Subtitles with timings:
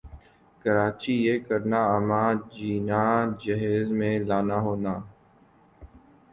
[0.61, 3.03] کراچی یِہ کرنا اماں جینا
[3.41, 4.93] جہیز میں لانا ہونا